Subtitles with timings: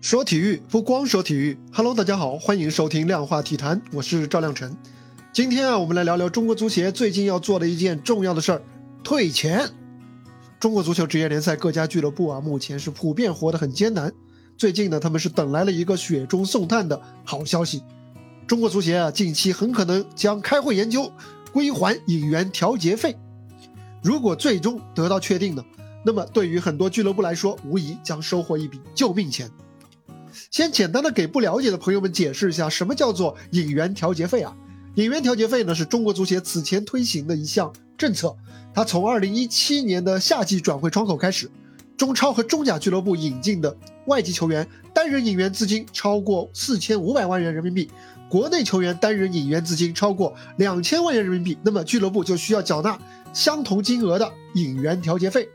[0.00, 4.74] 说体育不光说体育，Hello，大家好，欢迎收听量化体坛，我是赵亮晨。
[5.32, 8.62] 今天啊，我们来聊聊中国足协最近要做的一件重要的事儿——
[9.02, 9.68] 退钱。
[10.60, 14.12] 中国足球职业联赛各家俱乐部啊，目前是普遍活得很艰难。
[14.56, 17.82] 最近呢，他们是等来了一个雪中送炭的好消息：
[18.46, 21.12] 中国足协啊，近期很可能将开会研究
[21.52, 23.16] 归还引援调节费。
[24.00, 25.64] 如果最终得到确定呢？
[26.04, 29.50] 那么，对于很多俱乐部来说，无疑将收获一笔救命钱。
[30.50, 34.54] 先简单的给不了解的朋友们解释一下，什么叫做引援调节费啊？
[34.94, 38.34] 引援调节费呢，是中国足协此前推行的一项政策。
[38.74, 41.50] 它从2017年的夏季转会窗口开始，
[41.96, 47.90] 中超和中甲俱乐部引进的外籍球员单人引援资金超过4500万元人民币，
[48.28, 52.98] 国内球员单人引援资金超过2000万元人民币，那么俱乐部就需要缴纳
[53.32, 55.48] 相同金额的引援调节费。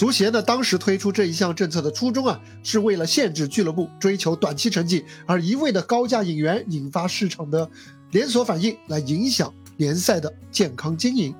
[0.00, 7.70] 足协呢，当时推出这一项政策的初衷啊，是为了限制俱乐部追求短期成绩而一味的高价引援，引发市场的
[8.10, 11.34] 连锁反应，来影响联赛的健康经营。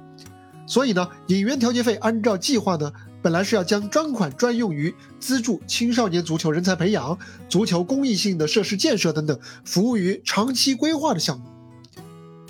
[0.67, 11.47] 所以呢，引援调节费按照计划呢，本来是要将专款专用于资助青少年足球人才培养、足球公益性的设施建设等等，服务于长期规划的项目。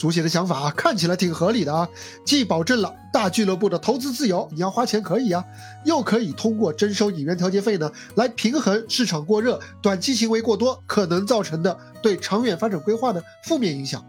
[0.00, 1.86] 足协的想法啊，看起来挺合理的啊，
[2.24, 5.44] 既保证了大俱乐部的投资自由，你要花钱可以啊，
[5.84, 14.02] 又可以通过征收引援调节费呢，来平衡市场过热、短期行为过多可能造成的对长远发展规划的负面影响。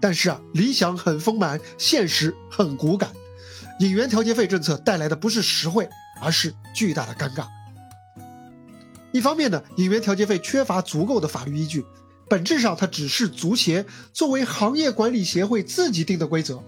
[0.00, 3.10] 但是啊，理想很丰满，现实很骨感，
[3.78, 5.88] 引援调节费政策带来的不是实惠，
[6.20, 7.46] 而是巨大的尴尬。
[9.12, 11.86] 一方面呢，引援调节费缺乏足够的法律依据。
[12.28, 16.62] 本质上，它只是足协作为行业管理协会自己定的规则。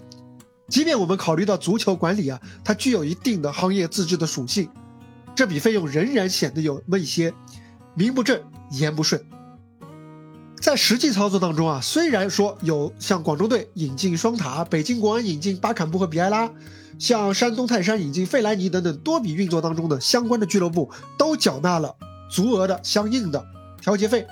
[0.67, 4.69] 即便我们考虑到足球管理啊，它具有一定的行业自治的属性，
[5.35, 7.33] 这笔费用仍然显得有那么一些
[7.93, 9.21] 名不正言不顺。
[10.61, 16.49] 在实际操作当中啊，虽然说有像广州队引进双塔、北京国安引进巴坎布和比埃拉，
[16.97, 21.95] 像山东泰山引进费莱尼等等多笔运作当中的相关的俱乐部都缴纳了
[22.29, 23.43] 足额的相应的
[23.81, 24.25] 调节费。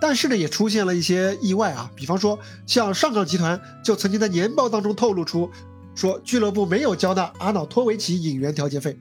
[0.00, 5.50] 但是呢，也出现了一些意外啊，比方说像上港集团就曾经在年报当中透露出，
[5.94, 8.96] 说俱乐部没有交纳阿瑙托维奇引援调节费。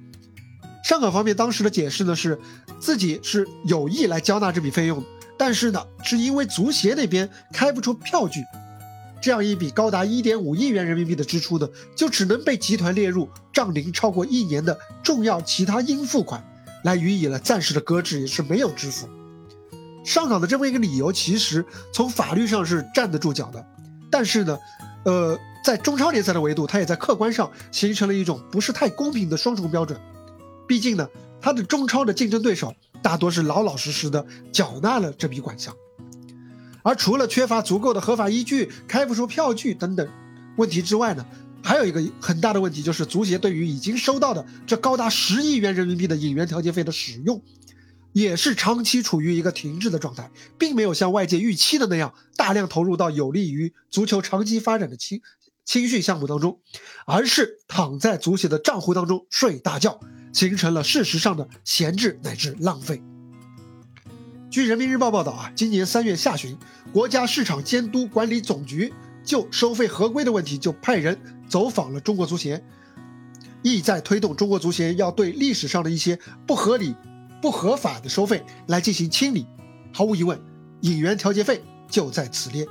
[0.83, 2.39] 上港方面当时的解释呢是，
[2.79, 5.03] 自己是有意来交纳这笔费用，
[5.37, 8.41] 但是呢，是因为足协那边开不出票据，
[9.21, 16.43] 这样一笔高达一点五亿元人民币的支出呢，就只能被集团列入账龄超过一年的重要其他应付款，
[16.83, 19.07] 来予以了暂时的搁置，也是没有支付。
[20.07, 23.63] 上港的这么一个理由，其实从法律上是站得住脚的，
[24.09, 24.57] 但是呢，
[25.03, 29.99] 呃，在中超联赛的维度，它也在客观上形成了一种不是太公平的双重标准。
[30.65, 31.09] 毕竟呢，
[31.41, 35.75] 它的中超的竞争对手大多是老老实实的缴纳了这笔款项，
[36.83, 40.07] 而除了缺乏足够的合法依据、开不出票据等等
[40.55, 41.25] 问题之外呢，
[41.61, 47.41] 还有一个很大的问题就是足协对于已经收到的这高达十亿元人民币的引援调节费的使用。
[48.17, 55.21] 也是长期处于一个停滞的状态，并没有像外界预期的那样大量投入到有利于足球长期发展的青
[55.63, 56.59] 青训项目当中，
[57.05, 59.99] 而是躺在足协的账户当中睡大觉，
[60.33, 63.03] 形成了事实上的闲置乃至浪费。
[64.49, 66.57] 据人民日报报道啊，今年三月下旬，
[66.91, 68.91] 国家市场监督管理总局
[69.23, 71.15] 就收费合规的问题就派人
[71.47, 72.65] 走访了中国足协，
[73.61, 76.17] 意在推动中国足协要对历史上的一些
[76.47, 76.95] 不合理。
[77.47, 79.47] 不合法的收费来进行清理，
[79.93, 80.37] 毫无疑问，
[80.81, 82.67] 引援调节费就在此列。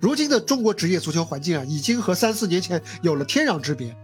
[0.00, 3.94] 如今的中国职业足球环境啊，已经和三四年前有了天壤之别。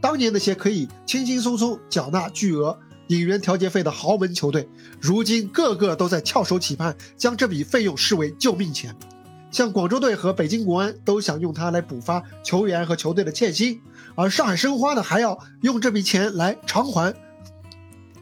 [0.00, 4.66] 当年那些可以轻轻松松缴纳巨额引援调节费的豪门球队，
[5.02, 8.96] 如今个个都在翘首企盼，将这笔费用视为救命钱。
[9.50, 13.78] 像广州队和北京国安都想用它来补发球员和球队的欠薪，
[14.14, 17.14] 而上海申花呢，还要用这笔钱来偿还。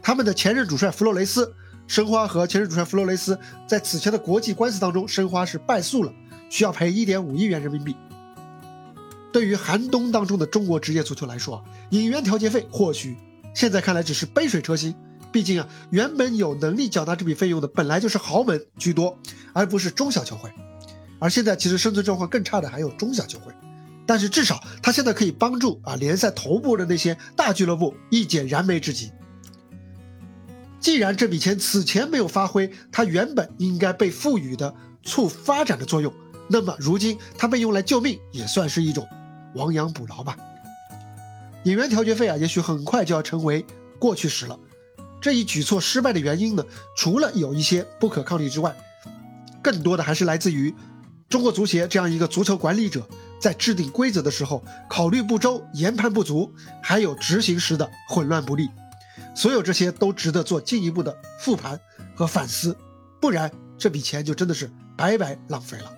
[0.05, 1.51] 他们的前任主帅弗洛雷斯，
[1.87, 6.13] 申花和前任主帅弗洛雷斯在此前的国际官司当中，申花是败诉了，
[6.47, 7.95] 需要赔一点五亿元人民币。
[9.33, 13.17] 对于寒冬当中的中国职业足球来说啊，引援调节费或许
[13.55, 14.93] 现在看来只是杯水车薪，
[15.31, 19.17] 毕竟啊，原本有能力缴纳这笔费用的本来就是豪门居多，
[19.53, 20.51] 而不是中小球会。
[21.17, 23.51] 而现在其实生存状况更差的还有中小球会，
[24.05, 29.11] 但是至少他现在可以帮助啊联赛头部的那些大俱乐部一解燃眉之急。
[30.85, 34.71] 既然这笔钱此前没有发挥它原本应该被赋予的
[35.01, 36.13] 促发展的作用，
[36.47, 39.03] 那么如今它被用来救命，也算是一种
[39.55, 40.37] 亡羊补牢吧。
[41.63, 43.65] 演员调节费啊，也许很快就要成为
[43.97, 44.59] 过去时了。
[45.19, 46.63] 这一举措失败的原因呢，
[46.95, 48.77] 除了有一些不可抗力之外，
[49.63, 50.71] 更多的还是来自于
[51.27, 53.09] 中国足协这样一个足球管理者
[53.41, 56.53] 在制定规则的时候考虑不周、研判不足，
[56.83, 58.69] 还有执行时的混乱不利。
[59.35, 61.79] 所有这些都值得做进一步的复盘
[62.15, 62.75] 和反思，
[63.21, 65.91] 不然这笔钱就真的是白白浪费了。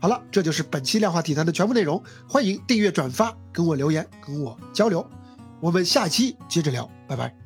[0.00, 5.06] 好了，这就是本期量化体坛的全部内容，欢迎订阅、转发，跟我留言，跟我交流。
[5.60, 7.39] 我们下期接着聊，拜拜。